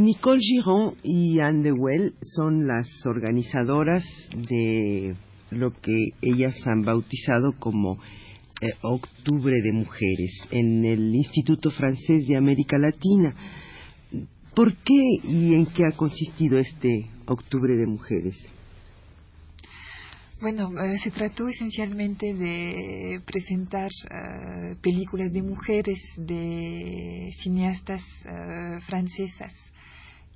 Nicole 0.00 0.40
Giron 0.40 0.94
y 1.02 1.40
Anne 1.40 1.64
Dewell 1.64 2.14
son 2.22 2.66
las 2.66 2.88
organizadoras 3.04 4.04
de 4.48 5.14
lo 5.50 5.72
que 5.72 6.12
ellas 6.22 6.54
han 6.66 6.82
bautizado 6.82 7.52
como 7.58 7.98
eh, 8.62 8.70
Octubre 8.80 9.54
de 9.60 9.72
Mujeres 9.72 10.48
en 10.50 10.86
el 10.86 11.14
Instituto 11.14 11.70
Francés 11.70 12.26
de 12.26 12.36
América 12.36 12.78
Latina. 12.78 13.34
¿Por 14.54 14.74
qué 14.76 15.18
y 15.24 15.54
en 15.54 15.66
qué 15.66 15.84
ha 15.84 15.96
consistido 15.96 16.58
este 16.58 17.10
Octubre 17.26 17.74
de 17.74 17.86
Mujeres? 17.86 18.36
Bueno, 20.40 20.70
eh, 20.82 20.98
se 21.04 21.10
trató 21.10 21.48
esencialmente 21.48 22.32
de 22.32 23.20
presentar 23.26 23.90
eh, 24.10 24.74
películas 24.80 25.30
de 25.32 25.42
mujeres 25.42 25.98
de 26.16 27.30
cineastas 27.42 28.02
francesas 28.86 29.52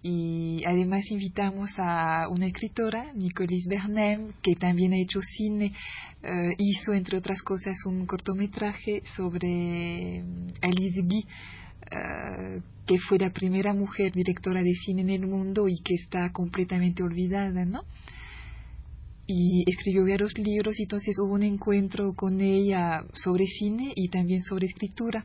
y 0.02 0.62
además 0.64 1.10
invitamos 1.10 1.70
a 1.78 2.28
una 2.28 2.46
escritora, 2.46 3.12
Nicolis 3.14 3.66
Bernem, 3.66 4.32
que 4.42 4.54
también 4.54 4.92
ha 4.92 4.98
hecho 4.98 5.20
cine, 5.20 5.72
eh, 6.22 6.54
hizo 6.58 6.92
entre 6.92 7.18
otras 7.18 7.42
cosas 7.42 7.76
un 7.86 8.06
cortometraje 8.06 9.02
sobre 9.16 10.22
mm, 10.22 10.46
Alice 10.62 11.00
Guy, 11.02 11.26
eh, 11.90 12.60
que 12.86 12.98
fue 12.98 13.18
la 13.18 13.30
primera 13.30 13.72
mujer 13.72 14.12
directora 14.12 14.62
de 14.62 14.74
cine 14.74 15.02
en 15.02 15.10
el 15.10 15.26
mundo 15.26 15.68
y 15.68 15.80
que 15.82 15.94
está 15.94 16.30
completamente 16.30 17.02
olvidada, 17.02 17.64
¿no? 17.64 17.82
Y 19.26 19.64
escribió 19.68 20.06
varios 20.06 20.38
libros, 20.38 20.78
y 20.78 20.84
entonces 20.84 21.16
hubo 21.18 21.34
un 21.34 21.42
encuentro 21.42 22.12
con 22.14 22.40
ella 22.40 23.04
sobre 23.14 23.46
cine 23.46 23.92
y 23.96 24.08
también 24.08 24.44
sobre 24.44 24.66
escritura 24.66 25.24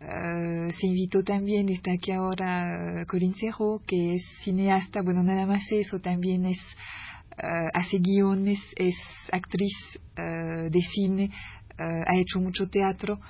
eh, 0.00 0.72
se 0.78 0.86
invitó 0.86 1.24
también, 1.24 1.68
está 1.68 1.92
aquí 1.92 2.12
ahora 2.12 3.04
Corinne 3.08 3.34
Cerro, 3.38 3.82
que 3.86 4.14
es 4.14 4.22
cineasta, 4.44 5.02
bueno, 5.02 5.22
nada 5.22 5.44
más 5.44 5.64
eso, 5.72 5.98
también 6.00 6.46
es, 6.46 6.58
uh, 7.42 7.68
hace 7.74 7.98
guiones, 7.98 8.60
es 8.76 8.94
actriz 9.32 9.74
uh, 10.16 10.70
de 10.70 10.82
cine, 10.94 11.30
ha 11.78 12.16
hecho 12.16 12.40
mucho 12.40 12.68
teatro, 12.68 13.20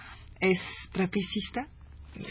es 0.40 0.58
trapecista. 0.92 1.68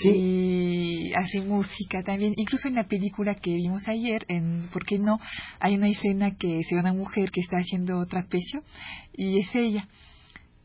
¿Sí? 0.02 0.10
Y 0.10 1.14
hace 1.14 1.40
música 1.40 2.04
también, 2.04 2.34
incluso 2.36 2.68
en 2.68 2.76
la 2.76 2.84
película 2.84 3.36
que 3.36 3.54
vimos 3.54 3.88
ayer, 3.88 4.26
en 4.28 4.68
¿Por 4.74 4.84
qué 4.86 5.00
no? 5.00 5.18
Hay 5.62 5.76
una 5.76 5.88
escena 5.88 6.36
que 6.36 6.62
se 6.68 6.76
ve 6.76 6.82
una 6.82 6.92
mujer 6.92 7.32
que 7.32 7.40
está 7.40 7.56
haciendo 7.56 8.06
trapecio 8.06 8.64
y 9.16 9.40
es 9.40 9.56
ella. 9.56 9.88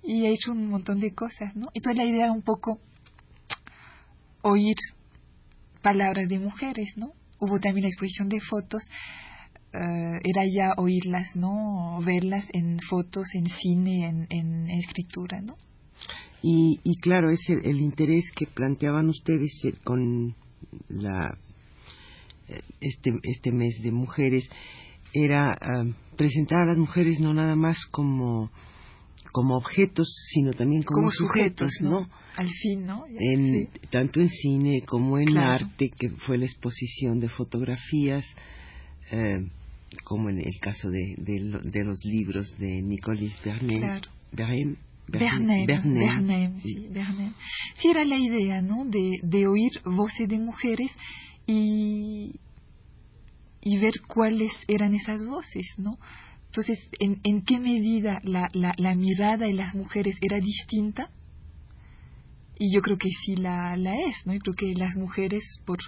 Y 0.03 0.27
ha 0.27 0.31
hecho 0.31 0.51
un 0.51 0.67
montón 0.67 0.98
de 0.98 1.14
cosas, 1.14 1.55
¿no? 1.55 1.69
Entonces 1.73 1.98
la 1.98 2.05
idea 2.05 2.33
un 2.33 2.42
poco 2.42 2.80
oír 4.42 4.77
palabras 5.83 6.29
de 6.29 6.39
mujeres, 6.39 6.92
¿no? 6.97 7.13
Hubo 7.41 7.58
también 7.58 7.85
la 7.85 7.89
exposición 7.89 8.29
de 8.29 8.41
fotos, 8.41 8.83
eh, 9.73 10.20
era 10.23 10.45
ya 10.45 10.75
oírlas, 10.77 11.35
¿no? 11.35 12.01
Verlas 12.05 12.47
en 12.53 12.79
fotos, 12.89 13.27
en 13.35 13.47
cine, 13.47 14.07
en, 14.07 14.27
en, 14.30 14.70
escritura, 14.70 15.41
¿no? 15.41 15.57
Y, 16.42 16.80
y 16.85 16.97
claro, 16.97 17.30
es 17.30 17.41
el, 17.48 17.80
interés 17.80 18.25
que 18.36 18.47
planteaban 18.47 19.08
ustedes 19.08 19.53
eh, 19.64 19.73
con 19.83 20.35
la 20.89 21.39
eh, 22.48 22.61
este, 22.80 23.13
este 23.23 23.51
mes 23.51 23.80
de 23.83 23.92
mujeres 23.92 24.48
era 25.14 25.59
presentar 26.17 26.63
a 26.63 26.67
las 26.67 26.79
mujeres 26.79 27.20
no 27.20 27.35
nada 27.35 27.55
más 27.55 27.77
como 27.91 28.51
como 29.33 29.57
objetos, 29.57 30.09
sino 30.29 30.53
también 30.53 30.83
como, 30.83 31.11
sujetos, 31.11 31.73
¿no? 31.81 32.09
Al 32.37 32.51
fin, 32.51 32.87
¿no? 32.87 33.05
En, 33.19 33.69
Tanto 33.91 34.20
en 34.20 34.29
cine 34.29 34.83
como 34.87 35.19
en 35.19 35.37
arte, 35.37 35.91
que 35.98 36.11
fue 36.11 36.39
la 36.39 36.45
exposición 36.45 37.19
de 37.19 37.29
fotografías, 37.29 38.25
eh, 39.11 39.48
como 40.05 40.31
en 40.31 40.39
el 40.39 40.59
caso 40.61 40.91
de, 40.91 41.15
de, 41.19 41.85
los 41.85 42.05
libros 42.05 42.57
de 42.59 42.83
Nicolis 42.83 43.35
Bernet. 43.45 43.81
Claro. 43.81 44.09
Bernet, 45.09 46.61
sí, 46.61 46.89
Sí, 47.77 47.89
era 47.89 48.05
la 48.05 48.17
idea, 48.17 48.63
¿no? 48.63 48.85
De, 48.85 49.19
de 49.23 49.47
oír 49.47 49.73
voces 49.85 50.29
de 50.29 50.39
mujeres 50.39 50.91
y, 51.47 52.35
y 53.61 53.79
ver 53.79 53.95
cuáles 54.07 54.53
eran 54.69 54.95
esas 54.95 55.27
voces, 55.27 55.67
¿no? 55.77 55.98
Entonces, 56.55 56.86
¿en, 57.01 57.18
en 57.24 57.46
qué 57.46 57.58
medida 57.58 58.20
la, 58.24 58.46
la, 58.52 58.74
la, 58.77 58.95
mirada 58.95 59.46
de 59.46 59.55
las 59.55 59.74
mujeres 59.74 60.18
era 60.20 60.39
distinta? 60.39 61.08
Y 62.58 62.74
yo 62.74 62.83
creo 62.83 62.98
que 62.98 63.08
sí 63.24 63.36
la, 63.36 63.74
la 63.79 63.98
es, 63.98 64.17
¿no? 64.27 64.35
Yo 64.35 64.40
creo 64.40 64.55
que 64.57 64.74
las 64.74 64.95
mujeres, 64.96 65.42
por, 65.64 65.79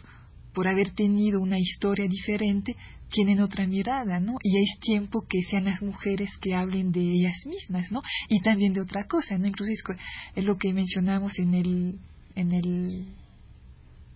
por 0.54 0.66
haber 0.66 0.92
tenido 0.92 1.42
una 1.42 1.58
historia 1.58 2.08
diferente, 2.08 2.76
tienen 3.10 3.40
otra 3.40 3.66
mirada, 3.66 4.20
¿no? 4.20 4.36
Y 4.42 4.56
es 4.56 4.80
tiempo 4.80 5.26
que 5.28 5.42
sean 5.42 5.66
las 5.66 5.82
mujeres 5.82 6.30
que 6.40 6.54
hablen 6.54 6.92
de 6.92 7.12
ellas 7.12 7.36
mismas, 7.44 7.92
¿no? 7.92 8.00
Y 8.30 8.40
también 8.40 8.72
de 8.72 8.80
otra 8.80 9.04
cosa, 9.04 9.36
¿no? 9.36 9.46
Incluso 9.46 9.70
es, 9.70 10.44
lo 10.46 10.56
que 10.56 10.72
mencionamos 10.72 11.38
en 11.38 11.52
el, 11.52 11.98
en 12.36 12.52
el 12.52 13.06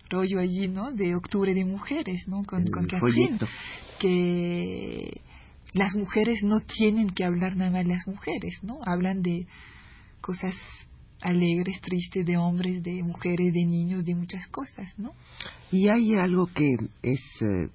rollo 0.09 0.39
allí, 0.39 0.67
¿no? 0.67 0.91
De 0.93 1.13
octubre 1.13 1.53
de 1.53 1.63
mujeres, 1.63 2.27
¿no? 2.27 2.43
Con, 2.43 2.65
con 2.71 2.87
Catherine, 2.87 3.37
que 3.99 5.21
las 5.73 5.95
mujeres 5.95 6.43
no 6.43 6.61
tienen 6.61 7.09
que 7.09 7.23
hablar 7.23 7.55
nada 7.55 7.71
más 7.71 7.85
las 7.85 8.07
mujeres, 8.07 8.59
¿no? 8.63 8.79
Hablan 8.85 9.21
de 9.21 9.47
cosas 10.21 10.55
alegres, 11.21 11.81
tristes, 11.81 12.25
de 12.25 12.37
hombres, 12.37 12.81
de 12.83 13.03
mujeres, 13.03 13.53
de 13.53 13.65
niños, 13.65 14.05
de 14.05 14.15
muchas 14.15 14.47
cosas, 14.47 14.97
¿no? 14.97 15.13
Y 15.71 15.89
hay 15.89 16.15
algo 16.15 16.47
que 16.47 16.75
es, 17.03 17.21
eh, 17.41 17.69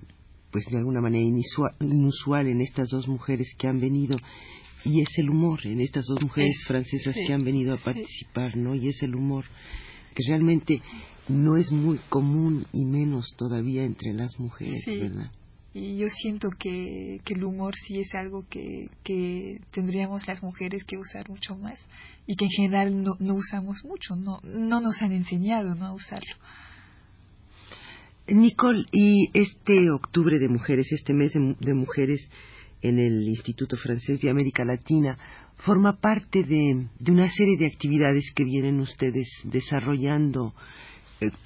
pues 0.50 0.64
de 0.70 0.78
alguna 0.78 1.00
manera 1.00 1.24
inusual, 1.24 2.46
en 2.46 2.60
estas 2.60 2.88
dos 2.90 3.06
mujeres 3.06 3.54
que 3.58 3.68
han 3.68 3.80
venido, 3.80 4.16
y 4.84 5.00
es 5.00 5.08
el 5.18 5.30
humor, 5.30 5.66
en 5.66 5.80
estas 5.80 6.04
dos 6.06 6.22
mujeres 6.22 6.56
francesas 6.66 7.14
que 7.14 7.32
han 7.32 7.44
venido 7.44 7.74
a 7.74 7.78
participar, 7.78 8.56
¿no? 8.56 8.74
Y 8.74 8.88
es 8.88 9.02
el 9.02 9.14
humor, 9.14 9.44
que 10.14 10.22
realmente 10.28 10.82
no 11.28 11.56
es 11.56 11.70
muy 11.70 11.98
común 12.08 12.66
y 12.72 12.84
menos 12.84 13.34
todavía 13.36 13.84
entre 13.84 14.12
las 14.12 14.38
mujeres, 14.38 14.84
¿verdad? 14.86 15.30
Y 15.74 15.96
yo 15.98 16.06
siento 16.08 16.50
que, 16.50 17.20
que 17.24 17.34
el 17.34 17.42
humor 17.42 17.74
sí 17.74 17.98
es 17.98 18.14
algo 18.14 18.46
que, 18.48 18.88
que 19.02 19.60
tendríamos 19.72 20.24
las 20.28 20.40
mujeres 20.40 20.84
que 20.84 20.96
usar 20.96 21.28
mucho 21.28 21.56
más 21.56 21.84
y 22.28 22.36
que 22.36 22.44
en 22.44 22.50
general 22.52 23.02
no, 23.02 23.16
no 23.18 23.34
usamos 23.34 23.84
mucho, 23.84 24.14
no, 24.14 24.38
no 24.44 24.80
nos 24.80 25.02
han 25.02 25.10
enseñado 25.10 25.74
¿no? 25.74 25.86
a 25.86 25.92
usarlo. 25.92 26.32
Nicole, 28.28 28.86
y 28.92 29.28
este 29.34 29.90
octubre 29.90 30.38
de 30.38 30.48
mujeres, 30.48 30.86
este 30.92 31.12
mes 31.12 31.32
de, 31.34 31.74
mujeres 31.74 32.20
en 32.80 32.98
el 32.98 33.28
Instituto 33.28 33.76
Francés 33.76 34.20
de 34.20 34.30
América 34.30 34.64
Latina, 34.64 35.18
forma 35.56 35.98
parte 36.00 36.44
de, 36.44 36.86
de 37.00 37.12
una 37.12 37.28
serie 37.28 37.58
de 37.58 37.66
actividades 37.66 38.32
que 38.34 38.44
vienen 38.44 38.80
ustedes 38.80 39.28
desarrollando 39.42 40.54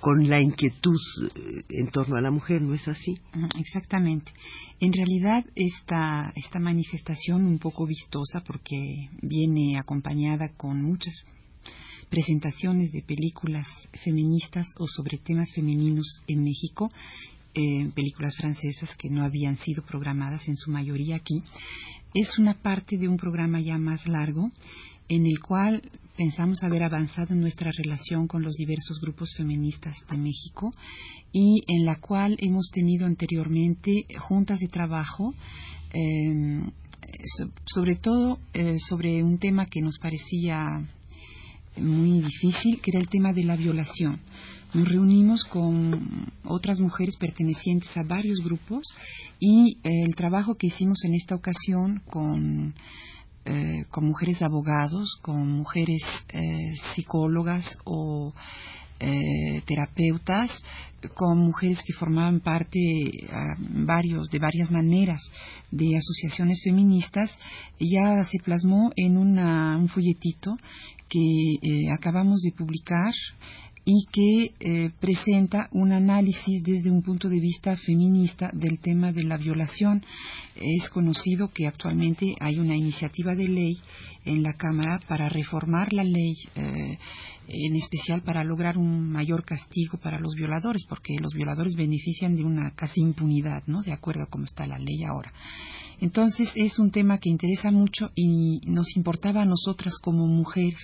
con 0.01 0.29
la 0.29 0.41
inquietud 0.41 0.99
eh, 1.21 1.65
en 1.69 1.91
torno 1.91 2.17
a 2.17 2.21
la 2.21 2.31
mujer, 2.31 2.63
¿no 2.63 2.75
es 2.75 2.87
así? 2.89 3.19
Exactamente. 3.59 4.33
En 4.81 4.93
realidad, 4.93 5.45
esta, 5.55 6.33
esta 6.35 6.59
manifestación 6.59 7.45
un 7.45 7.59
poco 7.59 7.87
vistosa, 7.87 8.43
porque 8.45 9.09
viene 9.23 9.79
acompañada 9.79 10.51
con 10.57 10.83
muchas 10.83 11.15
presentaciones 12.09 12.91
de 12.93 13.03
películas 13.03 13.67
feministas 14.05 14.67
o 14.79 14.87
sobre 14.87 15.19
temas 15.19 15.53
femeninos 15.55 16.21
en 16.27 16.43
México, 16.43 16.91
eh, 17.55 17.91
películas 17.95 18.37
francesas 18.37 18.95
que 18.97 19.11
no 19.11 19.25
habían 19.25 19.57
sido 19.59 19.83
programadas 19.83 20.49
en 20.49 20.57
su 20.57 20.71
mayoría 20.71 21.17
aquí, 21.17 21.43
es 22.15 22.39
una 22.39 22.55
parte 22.55 22.97
de 22.97 23.09
un 23.09 23.17
programa 23.17 23.61
ya 23.61 23.79
más 23.79 24.07
largo 24.09 24.51
en 25.09 25.27
el 25.27 25.41
cual 25.41 25.83
pensamos 26.19 26.65
haber 26.65 26.83
avanzado 26.83 27.33
en 27.33 27.41
nuestra 27.41 27.71
relación 27.71 28.27
con 28.27 28.43
los 28.43 28.57
diversos 28.57 29.01
grupos 29.01 29.33
feministas 29.37 29.95
de 30.11 30.17
México 30.17 30.73
y 31.33 31.63
en 31.69 31.87
la 31.87 32.01
cual 32.01 32.37
hemos 32.41 32.71
tenido 32.73 33.07
anteriormente 33.07 34.05
juntas 34.19 34.59
de 34.59 34.67
trabajo 34.67 35.33
em, 35.93 36.71
sobre 37.67 37.95
todo 37.95 38.39
sobre 38.89 39.23
un 39.23 39.39
tema 39.39 39.67
que 39.67 39.81
nos 39.81 39.99
parecía 39.99 40.85
muy 41.77 42.21
difícil, 42.21 42.81
que 42.81 42.91
era 42.91 43.01
el 43.01 43.09
tema 43.09 43.33
de 43.33 43.45
la 43.45 43.57
violación. 43.57 44.19
Nos 44.75 44.89
reunimos 44.89 45.45
con 45.45 46.31
otras 46.45 46.81
mujeres 46.81 47.17
pertenecientes 47.17 47.97
a 47.97 48.03
varios 48.03 48.41
grupos 48.45 48.83
y 49.41 49.79
el 49.85 50.15
trabajo 50.17 50.57
que 50.57 50.67
hicimos 50.67 50.99
en 51.05 51.15
esta 51.15 51.37
ocasión 51.37 52.03
con 52.07 52.75
eh, 53.51 53.87
con 53.91 54.05
mujeres 54.05 54.43
abogados, 54.43 55.19
con 55.23 55.51
mujeres 55.51 56.03
eh, 56.35 56.75
psicólogas 56.95 57.65
o 57.85 58.35
eh, 59.01 59.63
terapeutas, 59.65 60.51
con 61.15 61.39
mujeres 61.39 61.79
que 61.83 61.95
formaban 61.95 62.41
parte 62.41 62.79
varios, 63.71 64.29
de 64.29 64.39
varias 64.39 64.71
maneras 64.71 65.23
de 65.71 65.97
asociaciones 65.97 66.61
feministas, 66.63 67.31
ya 67.81 68.23
se 68.31 68.39
plasmó 68.45 68.91
en 68.97 69.17
un 69.17 69.89
folletito 69.89 70.59
que 71.09 71.89
acabamos 71.91 72.43
de 72.43 72.53
publicar 72.53 73.15
y 73.91 74.05
que 74.13 74.53
eh, 74.61 74.91
presenta 75.01 75.71
un 75.73 75.93
análisis 75.93 76.63
desde 76.63 76.91
un 76.91 77.03
punto 77.03 77.31
de 77.31 77.41
vista 77.41 77.75
feminista 77.75 78.51
del 78.53 78.81
tema 78.81 79.13
de 79.13 79.25
la 79.25 79.39
violación. 79.39 80.05
Es 80.57 80.91
conocido 80.91 81.49
que 81.55 81.67
actualmente 81.67 82.35
hay 82.39 82.59
una 82.59 82.77
iniciativa 82.77 83.35
de 83.35 83.49
ley 83.49 83.79
en 84.27 84.43
la 84.43 84.53
Cámara 84.53 85.01
para 85.09 85.31
reformar 85.31 85.95
la 85.95 86.05
ley, 86.05 86.35
eh, 86.55 86.99
en 87.49 87.77
especial 87.77 88.21
para 88.21 88.45
lograr 88.45 88.77
un 88.77 89.11
mayor 89.11 89.43
castigo 89.47 89.97
para 89.97 90.21
los 90.21 90.35
violadores, 90.35 90.85
porque 90.87 91.15
los 91.19 91.33
violadores 91.33 91.75
benefician 91.75 92.37
de 92.37 92.45
una 92.45 92.75
casi 92.75 93.01
impunidad, 93.01 93.63
¿no? 93.67 93.81
De 93.81 93.95
acuerdo 93.95 94.25
a 94.25 94.29
cómo 94.29 94.45
está 94.45 94.67
la 94.67 94.79
ley 94.79 95.03
ahora. 95.05 95.33
Entonces 95.99 96.51
es 96.55 96.79
un 96.79 96.91
tema 96.91 97.17
que 97.17 97.31
interesa 97.31 97.71
mucho 97.71 98.11
y 98.15 98.61
nos 98.67 98.95
importaba 98.97 99.41
a 99.41 99.47
nosotras 99.47 99.95
como 100.03 100.27
mujeres 100.27 100.77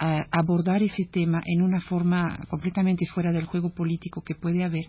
abordar 0.00 0.82
ese 0.82 1.04
tema 1.04 1.42
en 1.44 1.60
una 1.60 1.80
forma 1.80 2.46
completamente 2.48 3.04
fuera 3.06 3.32
del 3.32 3.44
juego 3.44 3.74
político 3.74 4.22
que 4.22 4.34
puede 4.34 4.64
haber, 4.64 4.86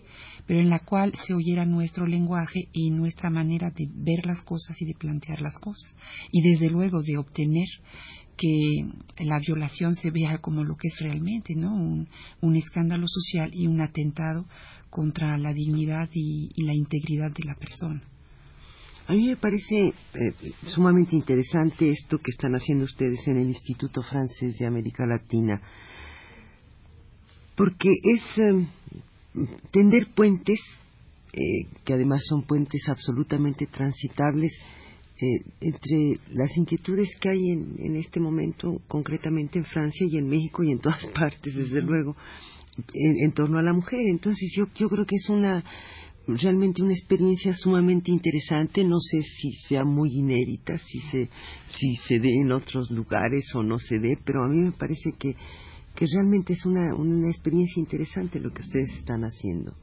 pero 0.47 0.61
en 0.61 0.69
la 0.69 0.79
cual 0.79 1.13
se 1.25 1.33
oyera 1.33 1.65
nuestro 1.65 2.05
lenguaje 2.07 2.69
y 2.71 2.91
nuestra 2.91 3.29
manera 3.29 3.71
de 3.71 3.89
ver 3.93 4.25
las 4.25 4.41
cosas 4.41 4.81
y 4.81 4.85
de 4.85 4.93
plantear 4.93 5.41
las 5.41 5.59
cosas. 5.59 5.93
Y 6.31 6.41
desde 6.41 6.69
luego 6.69 7.01
de 7.01 7.17
obtener 7.17 7.67
que 8.37 9.25
la 9.25 9.39
violación 9.39 9.95
se 9.95 10.11
vea 10.11 10.37
como 10.37 10.63
lo 10.63 10.75
que 10.77 10.87
es 10.87 10.97
realmente, 11.01 11.55
¿no? 11.55 11.75
Un, 11.75 12.55
escándalo 12.55 13.05
social 13.07 13.51
y 13.53 13.67
un 13.67 13.81
atentado 13.81 14.45
contra 14.89 15.37
la 15.37 15.53
dignidad 15.53 16.09
y 16.13 16.49
la 16.63 16.73
integridad 16.73 17.31
de 17.31 17.43
la 17.43 17.55
persona. 17.55 18.01
A 19.11 19.13
mí 19.13 19.27
me 19.27 19.35
parece 19.35 19.87
eh, 19.87 19.93
sumamente 20.67 21.17
interesante 21.17 21.89
esto 21.89 22.17
que 22.19 22.31
están 22.31 22.55
haciendo 22.55 22.85
ustedes 22.85 23.27
en 23.27 23.41
el 23.41 23.47
Instituto 23.49 24.01
Francés 24.03 24.57
de 24.57 24.65
América 24.65 25.05
Latina, 25.05 25.61
porque 27.57 27.89
es 28.01 28.21
eh, 28.37 28.65
tender 29.69 30.13
puentes, 30.15 30.61
eh, 31.33 31.67
que 31.83 31.91
además 31.91 32.21
son 32.25 32.43
puentes 32.43 32.87
absolutamente 32.87 33.65
transitables, 33.65 34.57
entre 35.59 36.19
las 36.29 36.57
inquietudes 36.57 37.09
que 37.19 37.29
hay 37.29 37.51
en, 37.51 37.95
este 37.97 38.19
momento, 38.19 38.81
concretamente 38.87 39.59
en 39.59 39.65
Francia 39.65 40.07
y 40.09 40.17
en 40.17 40.27
México 40.27 40.63
y 40.63 40.71
en 40.71 40.79
todas 40.79 41.05
partes, 41.13 41.53
desde 41.53 41.81
luego, 41.81 42.15
en, 42.93 43.31
torno 43.33 43.59
a 43.59 43.61
la 43.61 43.73
mujer. 43.73 43.99
Entonces 44.07 44.51
yo, 44.55 44.67
yo 44.73 44.89
creo 44.89 45.05
que 45.05 45.17
es 45.17 45.29
una 45.29 45.63
realmente 46.27 46.83
una 46.83 46.93
experiencia 46.93 47.53
sumamente 47.55 48.11
interesante, 48.11 48.83
no 48.83 48.99
sé 48.99 49.21
si 49.23 49.53
sea 49.67 49.83
muy 49.83 50.17
inédita, 50.17 50.77
si 50.77 50.99
se, 50.99 51.29
si 51.75 51.95
se 52.07 52.19
dé 52.19 52.29
en 52.41 52.51
otros 52.51 52.91
lugares 52.91 53.53
o 53.55 53.63
no 53.63 53.79
se 53.79 53.99
dé, 53.99 54.17
pero 54.23 54.43
a 54.43 54.47
mí 54.47 54.57
me 54.57 54.71
parece 54.71 55.13
que, 55.17 55.35
que 55.95 56.05
realmente 56.13 56.53
es 56.53 56.65
una, 56.65 56.93
una 56.95 57.29
experiencia 57.29 57.79
interesante 57.79 58.39
lo 58.39 58.51
que 58.51 58.61
ustedes 58.61 58.93
están 58.95 59.23
haciendo. 59.23 59.73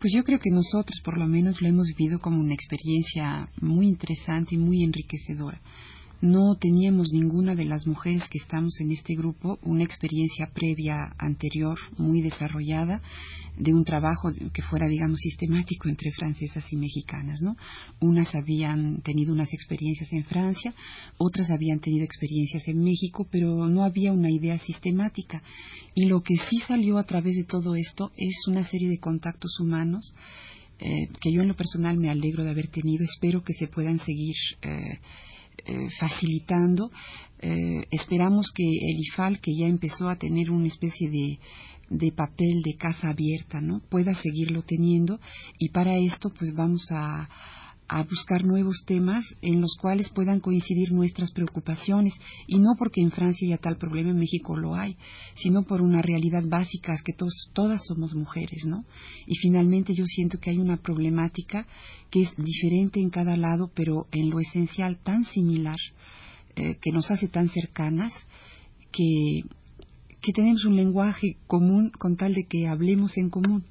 Pues 0.00 0.12
yo 0.14 0.24
creo 0.24 0.38
que 0.38 0.50
nosotros 0.50 1.00
por 1.04 1.18
lo 1.18 1.26
menos 1.26 1.60
lo 1.60 1.68
hemos 1.68 1.86
vivido 1.96 2.20
como 2.20 2.40
una 2.40 2.54
experiencia 2.54 3.48
muy 3.60 3.86
interesante 3.86 4.54
y 4.54 4.58
muy 4.58 4.82
enriquecedora 4.82 5.60
no 6.20 6.56
teníamos 6.56 7.12
ninguna 7.12 7.54
de 7.54 7.64
las 7.64 7.86
mujeres 7.86 8.28
que 8.28 8.38
estamos 8.38 8.78
en 8.80 8.92
este 8.92 9.14
grupo 9.14 9.58
una 9.62 9.84
experiencia 9.84 10.50
previa 10.52 11.14
anterior 11.18 11.78
muy 11.96 12.20
desarrollada 12.20 13.00
de 13.56 13.74
un 13.74 13.84
trabajo 13.84 14.30
que 14.52 14.62
fuera 14.62 14.86
digamos 14.86 15.20
sistemático 15.20 15.88
entre 15.88 16.10
francesas 16.12 16.64
y 16.72 16.76
mexicanas 16.76 17.40
no 17.42 17.56
unas 18.00 18.34
habían 18.34 19.00
tenido 19.02 19.32
unas 19.32 19.52
experiencias 19.52 20.12
en 20.12 20.24
Francia 20.24 20.74
otras 21.18 21.50
habían 21.50 21.80
tenido 21.80 22.04
experiencias 22.04 22.66
en 22.68 22.82
México 22.82 23.26
pero 23.30 23.68
no 23.68 23.84
había 23.84 24.12
una 24.12 24.30
idea 24.30 24.58
sistemática. 24.58 25.42
Y 25.94 26.06
lo 26.06 26.22
que 26.22 26.36
sí 26.36 26.58
salió 26.66 26.98
a 26.98 27.04
través 27.04 27.36
de 27.36 27.44
todo 27.44 27.74
esto 27.74 28.12
es 28.16 28.34
una 28.48 28.64
serie 28.64 28.88
de 28.88 28.98
contactos 28.98 29.58
humanos 29.60 30.12
eh, 30.78 31.08
que 31.20 31.32
yo 31.32 31.42
en 31.42 31.48
lo 31.48 31.56
personal 31.56 31.98
me 31.98 32.10
alegro 32.10 32.42
de 32.44 32.50
haber 32.50 32.68
tenido 32.68 33.04
espero 33.04 33.42
que 33.42 33.52
se 33.52 33.66
puedan 33.66 33.98
seguir 33.98 34.34
eh, 34.62 34.98
facilitando. 35.98 36.90
Eh, 37.40 37.86
esperamos 37.90 38.50
que 38.54 38.64
el 38.64 38.98
IFAL, 38.98 39.40
que 39.40 39.54
ya 39.54 39.66
empezó 39.66 40.08
a 40.08 40.16
tener 40.16 40.50
una 40.50 40.68
especie 40.68 41.10
de, 41.10 41.38
de 41.88 42.12
papel 42.12 42.62
de 42.62 42.76
casa 42.76 43.08
abierta, 43.08 43.60
¿no? 43.60 43.80
pueda 43.88 44.14
seguirlo 44.14 44.62
teniendo 44.62 45.18
y 45.58 45.70
para 45.70 45.96
esto 45.96 46.30
pues 46.30 46.54
vamos 46.54 46.86
a, 46.92 47.28
a 47.92 48.04
buscar 48.04 48.44
nuevos 48.44 48.84
temas 48.86 49.24
en 49.42 49.60
los 49.60 49.76
cuales 49.80 50.08
puedan 50.10 50.38
coincidir 50.38 50.92
nuestras 50.92 51.32
preocupaciones 51.32 52.14
y 52.46 52.60
no 52.60 52.76
porque 52.78 53.00
en 53.00 53.10
Francia 53.10 53.48
haya 53.48 53.58
tal 53.58 53.78
problema 53.78 54.10
en 54.10 54.18
México 54.18 54.56
lo 54.56 54.76
hay, 54.76 54.96
sino 55.34 55.64
por 55.64 55.82
una 55.82 56.00
realidad 56.00 56.44
básica 56.46 56.94
es 56.94 57.02
que 57.02 57.14
todas 57.52 57.82
somos 57.88 58.14
mujeres, 58.14 58.64
¿no? 58.64 58.84
Y 59.26 59.34
finalmente 59.38 59.92
yo 59.92 60.04
siento 60.06 60.38
que 60.38 60.50
hay 60.50 60.58
una 60.58 60.76
problemática 60.76 61.66
que 62.12 62.22
es 62.22 62.32
diferente 62.36 63.00
en 63.00 63.10
cada 63.10 63.36
lado, 63.36 63.72
pero 63.74 64.06
en 64.12 64.30
lo 64.30 64.38
esencial 64.38 64.98
tan 65.02 65.24
similar, 65.24 65.78
eh, 66.54 66.76
que 66.80 66.92
nos 66.92 67.10
hace 67.10 67.26
tan 67.26 67.48
cercanas, 67.48 68.12
que, 68.92 69.40
que 70.22 70.32
tenemos 70.32 70.64
un 70.64 70.76
lenguaje 70.76 71.36
común 71.48 71.90
con 71.90 72.14
tal 72.14 72.34
de 72.34 72.44
que 72.44 72.68
hablemos 72.68 73.16
en 73.16 73.30
común. 73.30 73.64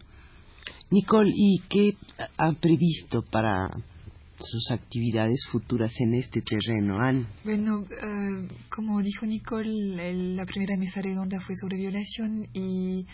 Nicole, 0.92 1.32
¿y 1.34 1.60
qué 1.70 1.96
ha 2.38 2.52
previsto 2.54 3.22
para 3.22 3.70
sus 4.40 4.72
actividades 4.72 5.46
futuras 5.52 5.92
en 6.00 6.14
este 6.16 6.42
terreno, 6.42 7.00
Anne? 7.00 7.26
Bueno, 7.44 7.86
eh, 7.90 8.48
como 8.70 9.02
dijo 9.02 9.26
Nicole, 9.26 10.36
la 10.36 10.46
primera 10.46 10.78
mesa 10.78 11.02
redonda 11.02 11.40
fue 11.42 11.56
sobre 11.56 11.78
violación 11.78 12.48
y 12.54 13.06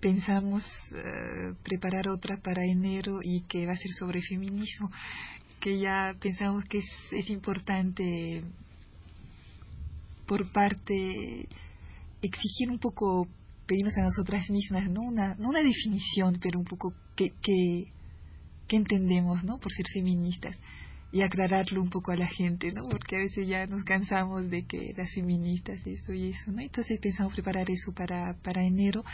pensamos 0.00 0.64
eh, 0.94 1.54
preparar 1.62 2.08
otra 2.08 2.36
para 2.36 2.64
enero 2.64 3.20
y 3.22 3.42
que 3.42 3.66
va 3.66 3.72
a 3.72 3.76
ser 3.76 3.92
sobre 3.92 4.20
feminismo, 4.22 4.90
que 5.60 5.78
ya 5.78 6.14
pensamos 6.20 6.64
que 6.64 6.78
es, 6.78 6.90
es 7.12 7.30
importante 7.30 8.42
por 10.26 10.50
parte 10.52 11.48
exigir 12.20 12.70
un 12.70 12.78
poco 12.78 13.28
pedirnos 13.66 13.96
a 13.98 14.02
nosotras 14.02 14.50
mismas, 14.50 14.90
no 14.90 15.02
una, 15.02 15.34
no 15.36 15.48
una 15.48 15.62
definición, 15.62 16.38
pero 16.42 16.58
un 16.58 16.64
poco 16.64 16.92
que, 17.16 17.30
que 17.42 17.92
qué 18.72 18.76
entendemos, 18.78 19.44
¿no? 19.44 19.58
Por 19.58 19.70
ser 19.70 19.84
feministas 19.92 20.56
y 21.12 21.20
aclararlo 21.20 21.82
un 21.82 21.90
poco 21.90 22.10
a 22.12 22.16
la 22.16 22.26
gente, 22.26 22.72
¿no? 22.72 22.88
Porque 22.88 23.16
a 23.16 23.18
veces 23.18 23.46
ya 23.46 23.66
nos 23.66 23.84
cansamos 23.84 24.48
de 24.48 24.64
que 24.64 24.94
las 24.96 25.12
feministas 25.12 25.78
eso 25.86 26.14
y 26.14 26.30
eso, 26.30 26.50
¿no? 26.50 26.62
Entonces 26.62 26.98
pensamos 26.98 27.34
preparar 27.34 27.70
eso 27.70 27.92
para, 27.92 28.34
para 28.42 28.64
enero. 28.64 29.04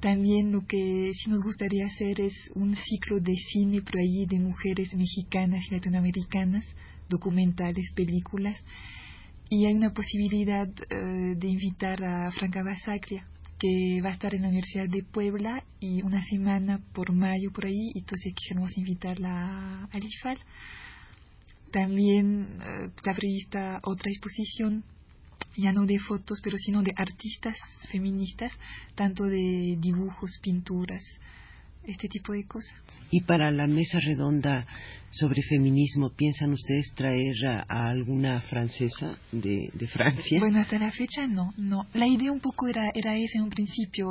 También 0.00 0.50
lo 0.50 0.66
que 0.66 1.12
sí 1.14 1.30
nos 1.30 1.40
gustaría 1.40 1.86
hacer 1.86 2.20
es 2.20 2.34
un 2.56 2.74
ciclo 2.74 3.20
de 3.20 3.36
cine, 3.36 3.80
pero 3.80 4.00
allí 4.00 4.26
de 4.26 4.40
mujeres 4.40 4.92
mexicanas 4.92 5.62
y 5.70 5.74
latinoamericanas, 5.74 6.66
documentales, 7.08 7.92
películas. 7.94 8.56
Y 9.50 9.66
hay 9.66 9.74
una 9.74 9.92
posibilidad 9.92 10.68
eh, 10.68 11.34
de 11.36 11.46
invitar 11.46 12.02
a 12.02 12.32
Franca 12.32 12.64
Basaglia, 12.64 13.24
que 13.60 14.00
va 14.02 14.08
a 14.08 14.12
estar 14.12 14.34
en 14.34 14.42
la 14.42 14.48
Universidad 14.48 14.88
de 14.88 15.02
Puebla 15.02 15.62
y 15.80 16.02
una 16.02 16.24
semana 16.24 16.80
por 16.94 17.12
mayo 17.12 17.52
por 17.52 17.66
ahí, 17.66 17.92
entonces 17.94 18.32
quisiéramos 18.34 18.76
invitarla 18.78 19.84
al 19.92 20.02
IFAL. 20.02 20.38
También 21.70 22.58
eh, 22.60 22.90
está 22.96 23.12
prevista 23.14 23.80
otra 23.84 24.10
exposición, 24.10 24.82
ya 25.56 25.72
no 25.72 25.84
de 25.84 25.98
fotos, 25.98 26.40
pero 26.42 26.56
sino 26.56 26.82
de 26.82 26.94
artistas 26.96 27.56
feministas, 27.92 28.50
tanto 28.94 29.24
de 29.24 29.76
dibujos, 29.78 30.38
pinturas, 30.42 31.04
este 31.84 32.08
tipo 32.08 32.32
de 32.32 32.44
cosas. 32.44 32.74
Y 33.10 33.22
para 33.22 33.50
la 33.50 33.66
mesa 33.66 33.98
redonda 33.98 34.66
sobre 35.10 35.42
feminismo, 35.42 36.10
¿piensan 36.10 36.52
ustedes 36.52 36.92
traer 36.94 37.34
a, 37.44 37.88
alguna 37.88 38.40
francesa 38.42 39.18
de, 39.32 39.70
Francia? 39.92 40.38
Bueno, 40.38 40.60
hasta 40.60 40.78
la 40.78 40.92
fecha 40.92 41.26
no, 41.26 41.52
no. 41.56 41.86
La 41.94 42.06
idea 42.06 42.30
un 42.30 42.38
poco 42.38 42.68
era, 42.68 42.92
era 42.94 43.16
esa 43.16 43.38
en 43.38 43.44
un 43.44 43.50
principio, 43.50 44.06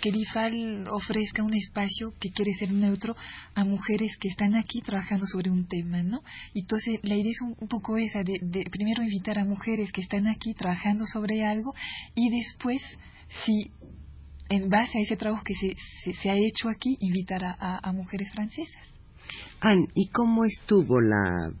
que 0.00 0.10
l'IFAL 0.10 0.88
ofrezca 0.90 1.42
un 1.42 1.52
espacio 1.52 2.14
que 2.18 2.30
quiere 2.30 2.54
ser 2.54 2.72
neutro 2.72 3.14
a 3.54 3.64
mujeres 3.64 4.16
que 4.18 4.28
están 4.28 4.54
aquí 4.54 4.80
trabajando 4.80 5.26
sobre 5.26 5.50
un 5.50 5.66
tema, 5.66 6.02
¿no? 6.02 6.22
Entonces, 6.54 7.00
la 7.02 7.16
idea 7.16 7.32
es 7.32 7.42
un, 7.42 7.68
poco 7.68 7.98
esa, 7.98 8.24
de, 8.24 8.40
primero 8.70 9.02
invitar 9.02 9.38
a 9.38 9.44
mujeres 9.44 9.92
que 9.92 10.00
están 10.00 10.26
aquí 10.26 10.54
trabajando 10.54 11.04
sobre 11.04 11.44
algo 11.44 11.74
y 12.14 12.30
después, 12.30 12.80
si 13.44 13.70
en 14.48 14.68
base 14.68 14.98
a 14.98 15.02
ese 15.02 15.16
trabajo 15.16 15.42
que 15.44 15.54
se, 15.54 16.12
se, 16.12 16.30
ha 16.30 16.36
hecho 16.36 16.68
aquí, 16.68 16.96
invitar 17.00 17.42
a, 17.44 17.92
mujeres 17.92 18.30
francesas. 18.32 18.94
Anne, 19.60 19.88
¿y 19.94 20.08
cómo 20.08 20.44
estuvo 20.44 21.00
la 21.00 21.52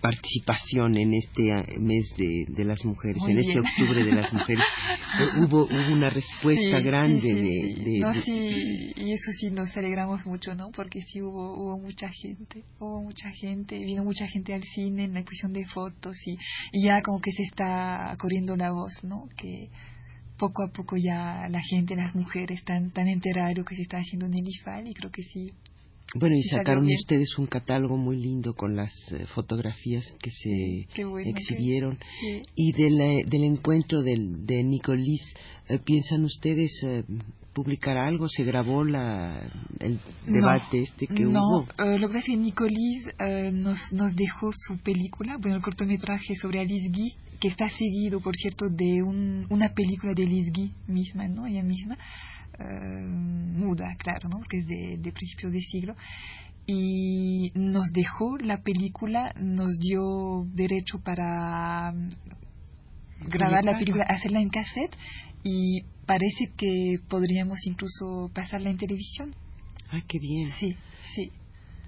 participación 0.00 0.96
en 0.96 1.14
este 1.14 1.50
eh, 1.50 1.78
mes 1.80 2.06
de, 2.16 2.64
las 2.64 2.84
mujeres, 2.84 3.20
en 3.26 3.38
este 3.38 3.58
octubre 3.58 4.04
de 4.04 4.12
las 4.12 4.32
mujeres? 4.32 4.64
hubo, 5.40 5.64
hubo 5.64 5.92
una 5.92 6.10
respuesta 6.10 6.80
grande 6.80 7.34
de, 7.34 7.98
No, 7.98 8.14
sí, 8.14 8.92
y 8.94 9.12
eso 9.12 9.32
sí 9.40 9.50
nos 9.50 9.76
alegramos 9.76 10.24
mucho, 10.26 10.54
¿no? 10.54 10.70
Porque 10.70 11.02
sí 11.02 11.22
hubo, 11.22 11.54
hubo 11.54 11.78
mucha 11.78 12.08
gente, 12.10 12.62
hubo 12.78 13.02
mucha 13.02 13.30
gente, 13.30 13.78
vino 13.84 14.04
mucha 14.04 14.28
gente 14.28 14.54
al 14.54 14.62
cine 14.62 15.04
en 15.04 15.14
la 15.14 15.20
exposición 15.20 15.52
de 15.52 15.66
fotos 15.66 16.16
y, 16.26 16.38
y 16.72 16.84
ya 16.84 17.02
como 17.02 17.20
que 17.20 17.32
se 17.32 17.42
está 17.42 18.14
corriendo 18.18 18.54
la 18.54 18.70
voz, 18.70 19.02
¿no? 19.02 19.28
Que 19.36 19.70
poco 20.38 20.62
a 20.62 20.72
poco 20.72 20.96
ya 20.96 21.48
la 21.48 21.60
gente, 21.60 21.96
las 21.96 22.14
mujeres 22.14 22.58
están 22.58 22.90
tan 22.90 23.08
enteradas 23.08 23.54
de 23.54 23.60
lo 23.60 23.64
que 23.64 23.76
se 23.76 23.82
está 23.82 23.98
haciendo 23.98 24.26
en 24.26 24.34
el 24.34 24.48
IFAL 24.48 24.88
y 24.88 24.94
creo 24.94 25.10
que 25.10 25.22
sí. 25.22 25.52
Bueno, 26.14 26.36
y 26.36 26.42
sacaron 26.44 26.86
ustedes 26.86 27.36
un 27.36 27.46
catálogo 27.46 27.96
muy 27.96 28.16
lindo 28.16 28.54
con 28.54 28.76
las 28.76 28.92
eh, 29.12 29.26
fotografías 29.34 30.04
que 30.20 30.30
se 30.30 30.86
exhibieron. 31.24 31.98
Y 32.54 32.72
del, 32.72 33.28
del 33.28 33.44
encuentro 33.44 34.02
del, 34.02 34.46
de 34.46 34.62
Nicolís, 34.62 35.22
eh, 35.68 35.78
¿piensan 35.84 36.24
ustedes 36.24 36.70
eh, 36.84 37.02
publicar 37.56 37.96
algo? 37.96 38.28
¿Se 38.28 38.44
grabó 38.44 38.84
la, 38.84 39.40
el 39.80 39.98
debate 40.26 40.82
este 40.82 41.06
que 41.06 41.26
hubo? 41.26 41.32
No, 41.32 41.66
lo 41.98 42.08
que 42.08 42.14
pasa 42.14 42.18
es 42.18 42.24
que 42.26 42.36
Nicolís 42.36 43.08
nos, 43.54 43.78
nos 43.94 44.14
dejó 44.14 44.50
su 44.52 44.76
película, 44.78 45.38
bueno, 45.40 45.56
el 45.56 45.62
cortometraje 45.62 46.36
sobre 46.36 46.60
Alice 46.60 46.90
Guy, 46.90 47.14
que 47.40 47.48
está 47.48 47.66
seguido, 47.70 48.20
por 48.20 48.36
cierto, 48.36 48.68
de 48.68 49.02
un, 49.02 49.46
una 49.48 49.70
película 49.70 50.12
de 50.14 50.26
Liz 50.26 50.52
Guy 50.52 50.70
misma, 50.86 51.28
¿no? 51.28 51.46
Ella 51.46 51.62
misma, 51.62 51.96
eh, 52.58 53.06
muda, 53.06 53.96
claro, 53.98 54.28
¿no? 54.28 54.38
Porque 54.38 54.58
es 54.58 54.66
de, 54.66 54.98
de 54.98 55.12
principios 55.12 55.52
de 55.52 55.60
siglo. 55.60 55.94
Y 56.66 57.52
nos 57.54 57.92
dejó 57.92 58.36
la 58.38 58.60
película, 58.62 59.32
nos 59.40 59.78
dio 59.78 60.44
derecho 60.52 60.98
para 60.98 61.94
grabar 63.20 63.64
la 63.64 63.78
película, 63.78 64.04
hacerla 64.08 64.40
en 64.40 64.48
cassette 64.48 64.96
y 65.42 65.82
parece 66.06 66.52
que 66.56 66.98
podríamos 67.08 67.58
incluso 67.66 68.30
pasarla 68.34 68.70
en 68.70 68.78
televisión. 68.78 69.34
Ah, 69.90 70.00
qué 70.06 70.18
bien. 70.18 70.50
Sí, 70.58 70.76
sí 71.14 71.30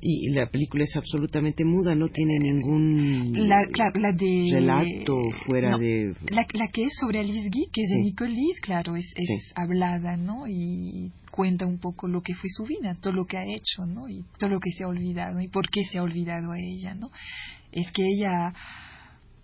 y 0.00 0.30
la 0.30 0.46
película 0.46 0.84
es 0.84 0.96
absolutamente 0.96 1.64
muda, 1.64 1.94
no 1.94 2.08
tiene 2.08 2.38
ningún 2.38 3.48
la, 3.48 3.66
la 3.94 4.12
de, 4.12 4.50
relato 4.52 5.20
fuera 5.46 5.76
de... 5.76 6.14
La, 6.30 6.46
la, 6.52 6.68
que 6.68 6.84
es 6.84 6.92
sobre 7.00 7.20
Alice 7.20 7.48
Guy, 7.50 7.68
que 7.72 7.82
es 7.82 7.90
de 7.90 7.98
Nicolis, 7.98 8.60
claro, 8.60 8.96
es, 8.96 9.12
es 9.16 9.52
hablada, 9.56 10.16
¿no? 10.16 10.46
Y 10.46 11.10
cuenta 11.30 11.66
un 11.66 11.78
poco 11.78 12.06
lo 12.06 12.22
que 12.22 12.34
fue 12.34 12.48
su 12.50 12.64
vida, 12.64 12.96
todo 13.00 13.12
lo 13.12 13.24
que 13.24 13.38
ha 13.38 13.44
hecho, 13.44 13.86
¿no? 13.86 14.08
Y 14.08 14.24
todo 14.38 14.50
lo 14.50 14.60
que 14.60 14.70
se 14.70 14.84
ha 14.84 14.88
olvidado, 14.88 15.40
y 15.40 15.48
por 15.48 15.68
qué 15.68 15.84
se 15.84 15.98
ha 15.98 16.02
olvidado 16.02 16.52
a 16.52 16.58
ella, 16.58 16.94
¿no? 16.94 17.10
Es 17.72 17.90
que 17.90 18.02
ella, 18.06 18.52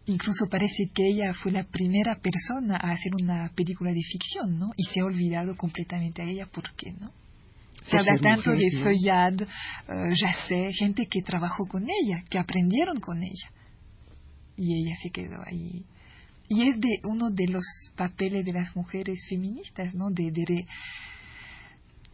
incluso 0.06 0.46
parece 0.50 0.90
que 0.94 1.06
ella 1.08 1.32
fue 1.34 1.52
la 1.52 1.64
primera 1.64 2.16
persona 2.16 2.76
a 2.76 2.92
hacer 2.92 3.12
una 3.14 3.50
película 3.54 3.92
de 3.92 4.02
ficción, 4.02 4.58
¿no? 4.58 4.70
Y 4.76 4.84
se 4.84 5.00
ha 5.00 5.04
olvidado 5.04 5.56
completamente 5.56 6.23
a 6.23 6.26
ella, 6.26 6.46
¿por 6.46 6.75
qué, 6.75 6.92
no? 6.92 7.11
Se 7.87 7.99
habla 7.99 8.18
tanto 8.18 8.50
de 8.52 8.70
Feuillade, 8.82 9.44
uh, 9.44 10.73
gente 10.73 11.06
que 11.06 11.20
trabajó 11.23 11.66
con 11.66 11.84
ella, 11.84 12.25
que 12.30 12.38
aprendieron 12.38 12.99
con 12.99 13.23
ella. 13.23 13.50
Y 14.56 14.82
ella 14.82 14.94
se 15.02 15.11
quedó 15.11 15.42
ahí. 15.44 15.84
Y 16.49 16.68
es 16.68 16.80
de 16.80 17.00
uno 17.04 17.30
de 17.30 17.46
los 17.49 17.64
papeles 17.94 18.44
de 18.44 18.52
las 18.52 18.75
mujeres 18.75 19.18
feministas, 19.28 19.94
¿no? 19.94 20.11
De, 20.11 20.30
de, 20.30 20.66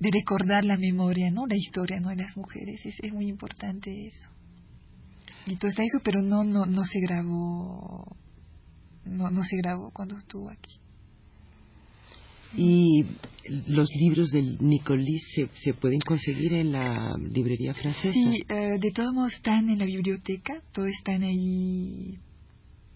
de 0.01 0.11
recordar 0.11 0.65
la 0.65 0.77
memoria, 0.77 1.31
¿no? 1.31 1.47
La 1.47 1.57
historia, 1.57 2.01
¿no? 2.01 2.09
De 2.09 2.17
las 2.17 2.37
mujeres. 2.37 2.85
Es, 2.85 2.97
es 3.01 3.13
muy 3.13 3.29
importante 3.29 4.07
eso. 4.07 4.31
Y 5.51 5.57
todo 5.57 5.69
está 5.69 5.83
eso, 5.83 5.99
pero 6.05 6.23
no, 6.23 6.45
no, 6.45 6.65
no 6.65 6.85
se 6.85 7.01
grabó, 7.01 8.17
no, 9.05 9.31
no 9.31 9.43
se 9.43 9.57
grabó 9.57 9.91
cuando 9.91 10.17
estuvo 10.17 10.49
aquí. 10.49 10.79
Y 12.57 13.05
los 13.67 13.91
libros 13.97 14.31
del 14.31 14.59
Nicolís 14.61 15.25
se, 15.35 15.49
se 15.55 15.75
pueden 15.75 15.99
conseguir 16.01 16.53
en 16.53 16.71
la 16.71 17.17
librería 17.19 17.75
francesa. 17.75 18.13
Sí, 18.13 18.45
eh, 18.49 18.79
de 18.81 18.91
todos 18.93 19.13
modos 19.13 19.35
están 19.35 19.69
en 19.69 19.81
la 19.81 19.87
biblioteca, 19.87 20.63
todos 20.73 20.89
están 20.89 21.25
ahí 21.25 22.17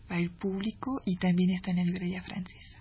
para 0.07 0.21
el 0.21 0.31
público 0.31 1.03
y 1.05 1.17
también 1.17 1.51
están 1.51 1.79
en 1.79 1.87
la 1.87 1.93
librería 1.93 2.23
francesa. 2.23 2.79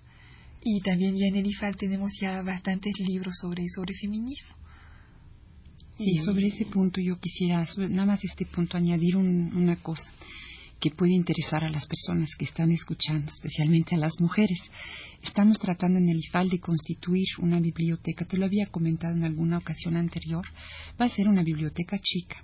Y 0.62 0.80
también 0.82 1.16
ya 1.16 1.26
en 1.26 1.36
el 1.36 1.46
IFAL 1.46 1.76
tenemos 1.76 2.12
ya 2.20 2.42
bastantes 2.42 2.94
libros 3.00 3.34
sobre, 3.40 3.64
sobre 3.74 3.92
feminismo. 3.94 4.54
Y 5.98 6.18
sobre 6.18 6.48
ese 6.48 6.66
punto 6.66 7.00
yo 7.00 7.18
quisiera, 7.20 7.64
nada 7.88 8.06
más 8.06 8.24
este 8.24 8.46
punto, 8.46 8.76
añadir 8.76 9.16
una 9.16 9.76
cosa 9.76 10.10
que 10.80 10.90
puede 10.90 11.12
interesar 11.12 11.64
a 11.64 11.70
las 11.70 11.86
personas 11.86 12.28
que 12.36 12.44
están 12.44 12.70
escuchando, 12.72 13.30
especialmente 13.32 13.94
a 13.94 13.98
las 13.98 14.20
mujeres. 14.20 14.58
Estamos 15.22 15.58
tratando 15.58 15.98
en 15.98 16.08
el 16.08 16.18
IFAL 16.18 16.50
de 16.50 16.58
constituir 16.58 17.26
una 17.38 17.60
biblioteca, 17.60 18.26
te 18.26 18.36
lo 18.36 18.44
había 18.44 18.66
comentado 18.66 19.14
en 19.14 19.24
alguna 19.24 19.58
ocasión 19.58 19.96
anterior, 19.96 20.44
va 21.00 21.06
a 21.06 21.08
ser 21.08 21.28
una 21.28 21.42
biblioteca 21.42 21.98
chica, 22.02 22.36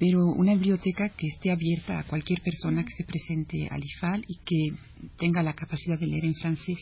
pero 0.00 0.24
una 0.24 0.54
biblioteca 0.54 1.10
que 1.10 1.28
esté 1.28 1.52
abierta 1.52 2.00
a 2.00 2.04
cualquier 2.04 2.40
persona 2.40 2.82
que 2.82 2.92
se 2.92 3.04
presente 3.04 3.68
al 3.70 3.84
IFAL 3.84 4.24
y 4.26 4.38
que 4.38 4.76
tenga 5.18 5.42
la 5.42 5.54
capacidad 5.54 5.98
de 5.98 6.06
leer 6.06 6.24
en 6.24 6.34
francés 6.34 6.78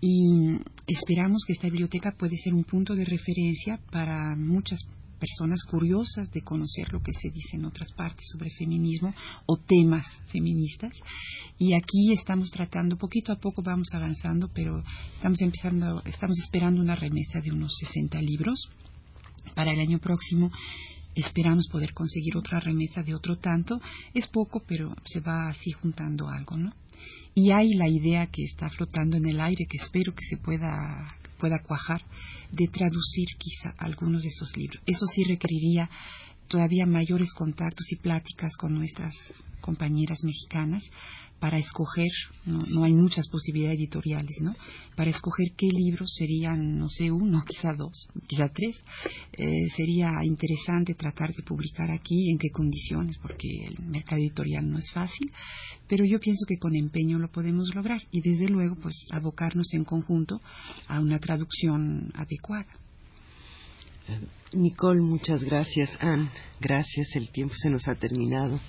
y 0.00 0.56
esperamos 0.86 1.44
que 1.46 1.52
esta 1.52 1.68
biblioteca 1.68 2.12
puede 2.12 2.36
ser 2.38 2.54
un 2.54 2.64
punto 2.64 2.94
de 2.94 3.04
referencia 3.04 3.78
para 3.92 4.34
muchas 4.34 4.80
personas 5.20 5.62
curiosas 5.62 6.30
de 6.32 6.42
conocer 6.42 6.92
lo 6.92 7.02
que 7.02 7.12
se 7.12 7.30
dice 7.30 7.56
en 7.56 7.66
otras 7.66 7.92
partes 7.92 8.26
sobre 8.32 8.50
feminismo 8.50 9.14
o 9.46 9.56
temas 9.58 10.04
feministas. 10.32 10.92
Y 11.58 11.74
aquí 11.74 12.12
estamos 12.12 12.50
tratando, 12.50 12.96
poquito 12.96 13.32
a 13.32 13.36
poco 13.36 13.62
vamos 13.62 13.88
avanzando, 13.92 14.48
pero 14.52 14.82
estamos 15.14 15.40
empezando, 15.42 16.02
estamos 16.06 16.38
esperando 16.38 16.80
una 16.80 16.96
remesa 16.96 17.40
de 17.40 17.52
unos 17.52 17.76
60 17.78 18.20
libros 18.22 18.68
para 19.54 19.72
el 19.72 19.80
año 19.80 19.98
próximo. 19.98 20.50
Esperamos 21.14 21.68
poder 21.70 21.92
conseguir 21.92 22.36
otra 22.36 22.60
remesa 22.60 23.02
de 23.02 23.14
otro 23.14 23.36
tanto. 23.36 23.80
Es 24.14 24.26
poco, 24.28 24.62
pero 24.66 24.94
se 25.04 25.20
va 25.20 25.48
así 25.48 25.70
juntando 25.72 26.28
algo, 26.28 26.56
¿no? 26.56 26.72
Y 27.42 27.52
hay 27.52 27.72
la 27.72 27.88
idea 27.88 28.26
que 28.26 28.44
está 28.44 28.68
flotando 28.68 29.16
en 29.16 29.26
el 29.26 29.40
aire, 29.40 29.64
que 29.64 29.78
espero 29.78 30.14
que 30.14 30.26
se 30.28 30.36
pueda 30.36 31.16
pueda 31.38 31.62
cuajar, 31.62 32.02
de 32.52 32.68
traducir 32.68 33.28
quizá 33.38 33.74
algunos 33.78 34.22
de 34.22 34.28
esos 34.28 34.54
libros. 34.58 34.82
Eso 34.84 35.06
sí 35.06 35.24
requeriría 35.24 35.88
todavía 36.50 36.84
mayores 36.84 37.32
contactos 37.32 37.90
y 37.92 37.96
pláticas 37.96 38.56
con 38.58 38.74
nuestras 38.74 39.14
compañeras 39.60 40.18
mexicanas 40.24 40.82
para 41.38 41.56
escoger, 41.58 42.10
no, 42.44 42.84
hay 42.84 42.92
muchas 42.92 43.26
posibilidades 43.28 43.78
editoriales, 43.78 44.36
¿no? 44.42 44.54
Para 44.94 45.10
escoger 45.10 45.52
qué 45.56 45.68
libros 45.68 46.12
serían, 46.18 46.78
no 46.78 46.88
sé, 46.88 47.10
uno, 47.10 47.42
quizá 47.48 47.72
dos, 47.72 48.08
quizá 48.26 48.48
tres. 48.48 48.76
Eh, 49.32 49.68
sería 49.74 50.10
interesante 50.22 50.94
tratar 50.94 51.32
de 51.32 51.42
publicar 51.42 51.90
aquí, 51.90 52.30
en 52.30 52.38
qué 52.38 52.50
condiciones, 52.50 53.16
porque 53.22 53.48
el 53.64 53.86
mercado 53.86 54.20
editorial 54.20 54.68
no 54.68 54.78
es 54.78 54.90
fácil, 54.90 55.32
pero 55.88 56.04
yo 56.04 56.20
pienso 56.20 56.44
que 56.46 56.58
con 56.58 56.74
empeño 56.74 57.18
lo 57.18 57.30
podemos 57.30 57.74
lograr 57.74 58.02
y 58.10 58.20
desde 58.20 58.48
luego, 58.48 58.76
pues, 58.76 58.94
abocarnos 59.10 59.72
en 59.72 59.84
conjunto 59.84 60.42
a 60.88 61.00
una 61.00 61.18
traducción 61.20 62.12
adecuada. 62.14 62.66
Nicole, 64.52 65.00
muchas 65.00 65.44
gracias. 65.44 65.90
Anne, 66.00 66.28
gracias. 66.60 67.14
El 67.14 67.30
tiempo 67.30 67.54
se 67.56 67.70
nos 67.70 67.86
ha 67.88 67.94
terminado. 67.94 68.60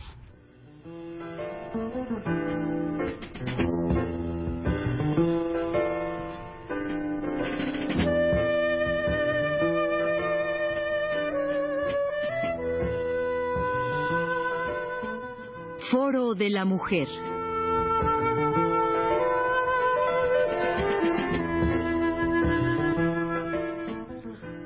Foro 15.89 16.35
de 16.35 16.49
la 16.49 16.65
Mujer. 16.65 17.07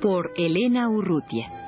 Por 0.00 0.32
Elena 0.36 0.88
Urrutia. 0.90 1.65